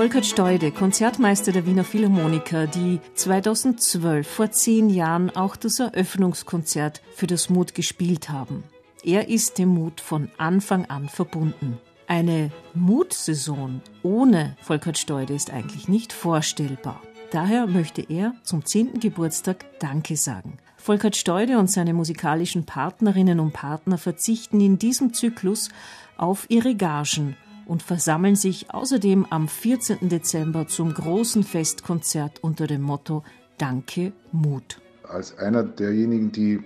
Volker 0.00 0.22
Steude, 0.22 0.72
Konzertmeister 0.72 1.52
der 1.52 1.66
Wiener 1.66 1.84
Philharmoniker, 1.84 2.66
die 2.66 3.00
2012 3.16 4.26
vor 4.26 4.50
zehn 4.50 4.88
Jahren 4.88 5.28
auch 5.28 5.56
das 5.56 5.78
Eröffnungskonzert 5.78 7.02
für 7.14 7.26
das 7.26 7.50
Mut 7.50 7.74
gespielt 7.74 8.30
haben. 8.30 8.64
Er 9.04 9.28
ist 9.28 9.58
dem 9.58 9.68
Mut 9.68 10.00
von 10.00 10.30
Anfang 10.38 10.86
an 10.86 11.10
verbunden. 11.10 11.78
Eine 12.06 12.50
Mutsaison 12.72 13.82
ohne 14.02 14.56
Volker 14.62 14.94
Steude 14.94 15.34
ist 15.34 15.50
eigentlich 15.50 15.86
nicht 15.86 16.14
vorstellbar. 16.14 17.02
Daher 17.30 17.66
möchte 17.66 18.00
er 18.00 18.32
zum 18.42 18.64
10. 18.64 19.00
Geburtstag 19.00 19.66
Danke 19.80 20.16
sagen. 20.16 20.56
Volkert 20.78 21.14
Steude 21.14 21.58
und 21.58 21.70
seine 21.70 21.92
musikalischen 21.92 22.64
Partnerinnen 22.64 23.38
und 23.38 23.52
Partner 23.52 23.98
verzichten 23.98 24.62
in 24.62 24.78
diesem 24.78 25.12
Zyklus 25.12 25.68
auf 26.16 26.46
ihre 26.48 26.74
Gagen 26.74 27.36
und 27.70 27.84
versammeln 27.84 28.34
sich 28.34 28.74
außerdem 28.74 29.28
am 29.30 29.46
14. 29.46 30.08
Dezember 30.08 30.66
zum 30.66 30.92
großen 30.92 31.44
Festkonzert 31.44 32.42
unter 32.42 32.66
dem 32.66 32.82
Motto 32.82 33.22
Danke, 33.58 34.12
Mut. 34.32 34.80
Als 35.04 35.38
einer 35.38 35.62
derjenigen, 35.62 36.32
die 36.32 36.64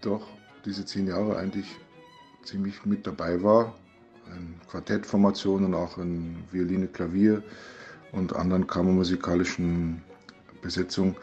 doch 0.00 0.26
diese 0.64 0.86
zehn 0.86 1.06
Jahre 1.06 1.36
eigentlich 1.36 1.66
ziemlich 2.44 2.86
mit 2.86 3.06
dabei 3.06 3.42
war, 3.42 3.74
in 4.34 4.54
Quartettformationen, 4.70 5.74
auch 5.74 5.98
in 5.98 6.36
Violine, 6.50 6.86
Klavier 6.86 7.42
und 8.12 8.34
anderen 8.34 8.66
kammermusikalischen 8.66 10.00
Besetzungen, 10.62 11.14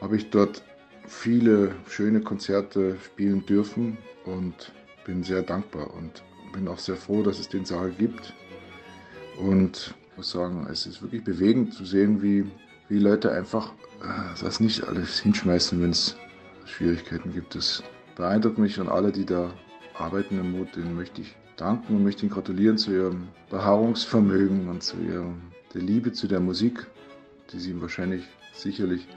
habe 0.00 0.16
ich 0.16 0.30
dort 0.30 0.62
viele 1.08 1.74
schöne 1.88 2.20
Konzerte 2.20 2.96
spielen 3.04 3.44
dürfen 3.44 3.98
und 4.24 4.70
bin 5.04 5.24
sehr 5.24 5.42
dankbar 5.42 5.92
und 5.92 6.22
bin 6.54 6.68
auch 6.68 6.78
sehr 6.78 6.96
froh, 6.96 7.22
dass 7.22 7.38
es 7.38 7.48
den 7.48 7.64
Saal 7.64 7.90
gibt. 7.90 8.32
Und 9.38 9.94
ich 10.10 10.16
muss 10.16 10.30
sagen, 10.30 10.66
es 10.70 10.86
ist 10.86 11.02
wirklich 11.02 11.24
bewegend 11.24 11.74
zu 11.74 11.84
sehen, 11.84 12.22
wie, 12.22 12.46
wie 12.88 12.98
Leute 12.98 13.32
einfach 13.32 13.72
äh, 14.00 14.40
das 14.40 14.60
nicht 14.60 14.86
alles 14.86 15.18
hinschmeißen, 15.20 15.82
wenn 15.82 15.90
es 15.90 16.16
Schwierigkeiten 16.64 17.32
gibt. 17.32 17.54
Das 17.54 17.82
beeindruckt 18.16 18.58
mich 18.58 18.78
und 18.78 18.88
alle, 18.88 19.10
die 19.10 19.26
da 19.26 19.52
arbeiten 19.98 20.38
im 20.38 20.52
Mut, 20.52 20.76
denen 20.76 20.96
möchte 20.96 21.20
ich 21.22 21.36
danken 21.56 21.96
und 21.96 22.04
möchte 22.04 22.22
ihnen 22.22 22.32
gratulieren 22.32 22.78
zu 22.78 22.92
ihrem 22.92 23.28
Beharrungsvermögen 23.50 24.68
und 24.68 24.82
zu 24.82 24.96
ihrer 24.98 25.34
der 25.74 25.82
Liebe 25.82 26.12
zu 26.12 26.28
der 26.28 26.38
Musik, 26.40 26.86
die 27.52 27.58
sie 27.58 27.80
wahrscheinlich 27.80 28.22
sicherlich 28.52 29.08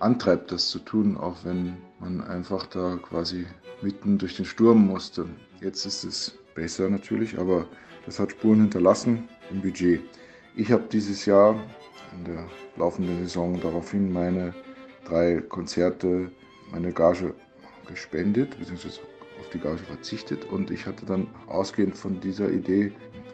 antreibt, 0.00 0.50
das 0.50 0.68
zu 0.68 0.80
tun, 0.80 1.16
auch 1.16 1.44
wenn 1.44 1.76
man 2.00 2.20
einfach 2.20 2.66
da 2.66 2.96
quasi 2.96 3.46
mitten 3.80 4.18
durch 4.18 4.36
den 4.36 4.44
Sturm 4.44 4.86
musste. 4.86 5.26
Jetzt 5.60 5.86
ist 5.86 6.04
es 6.04 6.39
besser 6.60 6.90
natürlich, 6.90 7.38
aber 7.38 7.66
das 8.04 8.20
hat 8.20 8.32
Spuren 8.32 8.60
hinterlassen 8.60 9.28
im 9.50 9.62
Budget. 9.62 10.02
Ich 10.56 10.70
habe 10.70 10.84
dieses 10.92 11.24
Jahr 11.24 11.54
in 12.14 12.24
der 12.24 12.46
laufenden 12.76 13.18
Saison 13.20 13.58
daraufhin 13.62 14.12
meine 14.12 14.52
drei 15.06 15.40
Konzerte, 15.48 16.30
meine 16.70 16.92
Gage 16.92 17.32
gespendet, 17.86 18.58
beziehungsweise 18.58 19.00
auf 19.40 19.48
die 19.54 19.58
Gage 19.58 19.78
verzichtet 19.78 20.44
und 20.52 20.70
ich 20.70 20.84
hatte 20.84 21.06
dann 21.06 21.28
ausgehend 21.46 21.96
von 21.96 22.20
dieser 22.20 22.50
Idee 22.50 22.92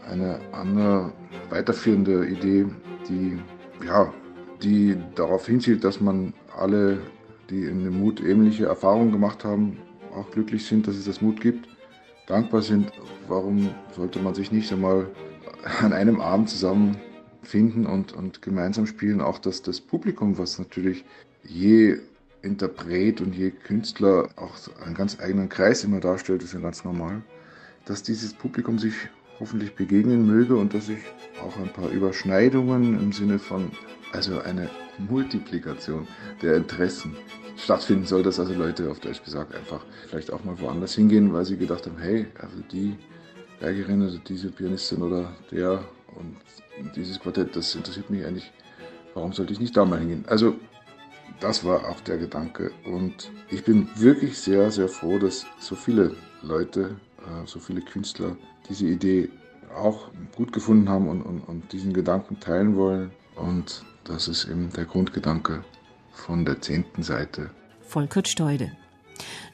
eine 0.08 0.38
andere 0.52 1.12
weiterführende 1.50 2.26
Idee, 2.26 2.66
die 3.08 3.38
ja, 3.84 4.14
die 4.62 4.96
darauf 5.16 5.46
hinzielt, 5.46 5.82
dass 5.82 6.00
man 6.00 6.32
alle, 6.56 7.00
die 7.50 7.64
in 7.64 7.82
dem 7.82 7.98
Mut 7.98 8.20
ähnliche 8.20 8.66
Erfahrungen 8.66 9.10
gemacht 9.10 9.44
haben, 9.44 9.78
auch 10.14 10.30
glücklich 10.30 10.64
sind, 10.64 10.86
dass 10.86 10.94
es 10.94 11.06
das 11.06 11.20
Mut 11.20 11.40
gibt 11.40 11.68
dankbar 12.26 12.62
sind, 12.62 12.92
warum 13.28 13.70
sollte 13.94 14.18
man 14.20 14.34
sich 14.34 14.52
nicht 14.52 14.72
einmal 14.72 15.08
an 15.80 15.92
einem 15.92 16.20
Abend 16.20 16.48
zusammenfinden 16.48 17.86
und, 17.86 18.12
und 18.12 18.42
gemeinsam 18.42 18.86
spielen? 18.86 19.20
Auch 19.20 19.38
dass 19.38 19.62
das 19.62 19.80
Publikum, 19.80 20.38
was 20.38 20.58
natürlich 20.58 21.04
je 21.44 21.98
Interpret 22.42 23.20
und 23.20 23.34
je 23.34 23.50
Künstler 23.50 24.28
auch 24.36 24.54
einen 24.84 24.94
ganz 24.94 25.18
eigenen 25.20 25.48
Kreis 25.48 25.84
immer 25.84 26.00
darstellt, 26.00 26.42
ist 26.42 26.54
ja 26.54 26.60
ganz 26.60 26.84
normal, 26.84 27.22
dass 27.84 28.02
dieses 28.02 28.32
Publikum 28.34 28.78
sich 28.78 28.94
hoffentlich 29.40 29.74
begegnen 29.74 30.26
möge 30.26 30.56
und 30.56 30.72
dass 30.72 30.86
sich 30.86 30.98
auch 31.42 31.56
ein 31.58 31.72
paar 31.72 31.90
Überschneidungen 31.90 32.98
im 32.98 33.12
Sinne 33.12 33.38
von, 33.38 33.70
also 34.12 34.40
eine 34.40 34.70
Multiplikation 34.98 36.06
der 36.40 36.56
Interessen 36.56 37.14
stattfinden 37.56 38.06
soll, 38.06 38.22
dass 38.22 38.38
also 38.38 38.54
Leute 38.54 38.90
auf 38.90 39.00
Deutsch 39.00 39.22
gesagt 39.22 39.54
einfach 39.54 39.84
vielleicht 40.08 40.32
auch 40.32 40.44
mal 40.44 40.58
woanders 40.60 40.94
hingehen, 40.94 41.32
weil 41.32 41.44
sie 41.44 41.56
gedacht 41.56 41.86
haben, 41.86 41.98
hey, 41.98 42.26
also 42.38 42.58
die 42.72 42.96
Bergerin 43.60 44.02
oder 44.02 44.18
diese 44.18 44.50
Pianistin 44.50 45.02
oder 45.02 45.32
der 45.50 45.84
und 46.14 46.36
dieses 46.94 47.20
Quartett, 47.20 47.56
das 47.56 47.74
interessiert 47.74 48.10
mich 48.10 48.24
eigentlich, 48.24 48.50
warum 49.14 49.32
sollte 49.32 49.52
ich 49.52 49.60
nicht 49.60 49.76
da 49.76 49.84
mal 49.84 49.98
hingehen? 49.98 50.24
Also 50.28 50.54
das 51.40 51.64
war 51.64 51.88
auch 51.88 52.00
der 52.00 52.18
Gedanke 52.18 52.70
und 52.84 53.30
ich 53.50 53.64
bin 53.64 53.88
wirklich 53.96 54.38
sehr, 54.38 54.70
sehr 54.70 54.88
froh, 54.88 55.18
dass 55.18 55.46
so 55.58 55.74
viele 55.74 56.14
Leute, 56.42 56.96
äh, 57.18 57.46
so 57.46 57.58
viele 57.58 57.80
Künstler 57.80 58.36
diese 58.68 58.86
Idee 58.86 59.30
auch 59.74 60.10
gut 60.34 60.52
gefunden 60.52 60.88
haben 60.88 61.08
und, 61.08 61.22
und, 61.22 61.40
und 61.40 61.72
diesen 61.72 61.92
Gedanken 61.92 62.40
teilen 62.40 62.76
wollen 62.76 63.10
und 63.34 63.84
das 64.04 64.28
ist 64.28 64.44
eben 64.46 64.72
der 64.72 64.84
Grundgedanke 64.84 65.64
von 66.12 66.44
der 66.44 66.60
zehnten 66.60 67.02
Seite. 67.02 67.50
Volkert 67.82 68.28
Steude. 68.28 68.72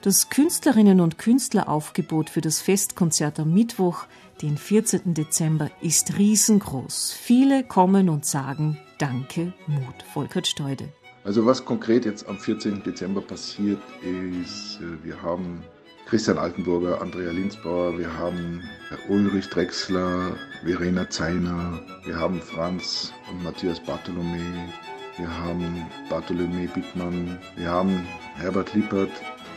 Das 0.03 0.31
Künstlerinnen- 0.31 1.01
und 1.01 1.17
Künstleraufgebot 1.17 2.29
für 2.29 2.41
das 2.41 2.61
Festkonzert 2.61 3.39
am 3.39 3.55
Mittwoch, 3.55 4.07
den 4.43 4.59
14. 4.59 5.15
Dezember, 5.15 5.71
ist 5.81 6.19
riesengroß. 6.19 7.13
Viele 7.13 7.63
kommen 7.63 8.09
und 8.09 8.25
sagen 8.25 8.79
Danke, 8.99 9.53
Mut. 9.69 10.03
Volkert 10.13 10.49
Steude. 10.49 10.89
Also 11.23 11.47
was 11.47 11.65
konkret 11.65 12.05
jetzt 12.05 12.29
am 12.29 12.37
14. 12.37 12.83
Dezember 12.83 13.21
passiert 13.21 13.81
ist, 14.01 14.81
äh, 14.81 15.05
wir 15.05 15.23
haben 15.23 15.63
Christian 16.07 16.37
Altenburger, 16.37 17.01
Andrea 17.01 17.31
Linsbauer, 17.31 17.97
wir 17.97 18.13
haben 18.19 18.61
Ulrich 19.09 19.51
Drechsler, 19.51 20.37
Verena 20.65 21.09
Zeiner, 21.11 21.81
wir 22.05 22.19
haben 22.19 22.41
Franz 22.43 23.13
und 23.31 23.45
Matthias 23.45 23.79
Bartholomä, 23.79 24.69
wir 25.17 25.39
haben 25.39 25.87
Bartolomé 26.11 26.67
Bittmann, 26.75 27.39
wir 27.55 27.71
haben 27.71 28.05
Herbert 28.35 28.75
Lippert 28.75 29.11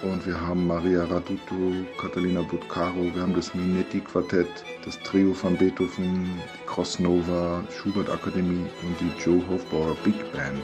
und 0.06 0.26
wir 0.26 0.40
haben 0.40 0.68
Maria 0.68 1.04
Raduto, 1.06 1.74
Catalina 1.98 2.42
Budcaro, 2.42 3.14
wir 3.14 3.22
haben 3.22 3.34
das 3.34 3.54
Minetti-Quartett, 3.56 4.48
das 4.84 5.00
Trio 5.00 5.34
von 5.34 5.58
Beethoven, 5.58 6.26
die 6.26 6.68
Crossnova, 6.68 7.64
Schubert 7.72 8.10
Akademie 8.10 8.66
und 8.84 8.96
die 9.00 9.12
Joe 9.24 9.42
Hofbauer 9.50 9.96
Big 10.04 10.16
Band. 10.32 10.62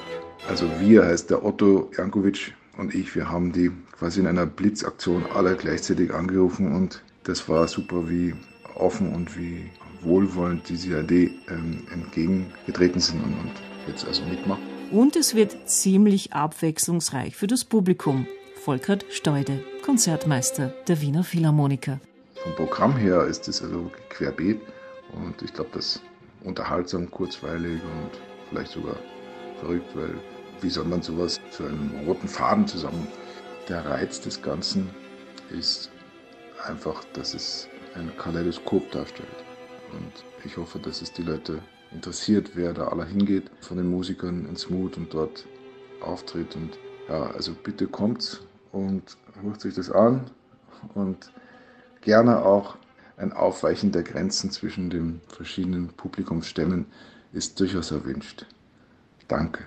Also 0.47 0.69
wir 0.79 1.05
heißt 1.05 1.29
der 1.29 1.43
Otto 1.43 1.89
Jankovic 1.97 2.53
und 2.77 2.93
ich, 2.93 3.15
wir 3.15 3.29
haben 3.29 3.51
die 3.51 3.71
quasi 3.97 4.19
in 4.19 4.27
einer 4.27 4.45
Blitzaktion 4.45 5.25
alle 5.33 5.55
gleichzeitig 5.55 6.13
angerufen 6.13 6.73
und 6.73 7.01
das 7.23 7.49
war 7.49 7.67
super, 7.67 8.09
wie 8.09 8.33
offen 8.75 9.13
und 9.13 9.37
wie 9.37 9.69
wohlwollend 10.01 10.69
diese 10.69 10.99
Idee 10.99 11.31
ähm, 11.49 11.83
entgegengetreten 11.91 12.99
sind 12.99 13.23
und, 13.23 13.33
und 13.33 13.51
jetzt 13.87 14.05
also 14.05 14.23
mitmachen. 14.25 14.63
Und 14.91 15.15
es 15.15 15.35
wird 15.35 15.69
ziemlich 15.69 16.33
abwechslungsreich 16.33 17.35
für 17.35 17.47
das 17.47 17.63
Publikum. 17.63 18.27
Volkert 18.63 19.05
Steude, 19.09 19.63
Konzertmeister 19.83 20.71
der 20.87 21.01
Wiener 21.01 21.23
Philharmoniker. 21.23 21.99
Vom 22.35 22.53
Programm 22.53 22.95
her 22.95 23.25
ist 23.25 23.47
es 23.47 23.59
also 23.63 23.89
querbeet 24.09 24.61
und 25.13 25.41
ich 25.41 25.51
glaube, 25.51 25.71
das 25.73 25.99
unterhaltsam, 26.43 27.09
kurzweilig 27.09 27.81
und 27.81 28.11
vielleicht 28.47 28.73
sogar 28.73 28.97
verrückt, 29.59 29.95
weil 29.95 30.13
wie 30.61 30.69
soll 30.69 30.85
man 30.85 31.01
sowas 31.01 31.41
zu 31.49 31.63
einem 31.63 31.89
roten 32.05 32.27
Faden 32.27 32.67
zusammen? 32.67 33.07
Der 33.67 33.83
Reiz 33.83 34.21
des 34.21 34.39
Ganzen 34.39 34.91
ist 35.49 35.89
einfach, 36.63 37.03
dass 37.13 37.33
es 37.33 37.67
ein 37.95 38.11
Kaleidoskop 38.19 38.91
darstellt. 38.91 39.27
Und 39.91 40.23
ich 40.45 40.55
hoffe, 40.55 40.77
dass 40.77 41.01
es 41.01 41.11
die 41.11 41.23
Leute 41.23 41.63
interessiert, 41.91 42.51
wer 42.53 42.73
da 42.73 42.89
aller 42.89 43.05
hingeht, 43.05 43.49
von 43.61 43.77
den 43.77 43.89
Musikern 43.89 44.45
ins 44.45 44.69
Mut 44.69 44.97
und 44.97 45.11
dort 45.11 45.47
auftritt. 46.01 46.55
Und 46.55 46.77
ja, 47.09 47.31
also 47.31 47.53
bitte 47.53 47.87
kommt 47.87 48.41
und 48.71 49.17
hört 49.41 49.61
sich 49.61 49.75
das 49.75 49.91
an 49.91 50.29
und 50.93 51.31
gerne 52.01 52.43
auch 52.43 52.77
ein 53.17 53.33
Aufweichen 53.33 53.91
der 53.91 54.03
Grenzen 54.03 54.51
zwischen 54.51 54.89
den 54.89 55.21
verschiedenen 55.27 55.89
Publikumsstämmen 55.89 56.85
ist 57.33 57.59
durchaus 57.59 57.91
erwünscht. 57.91 58.45
Danke. 59.27 59.63